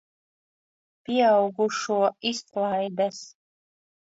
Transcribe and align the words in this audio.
Pieaugušo 1.03 1.99
izklaides. 2.31 3.21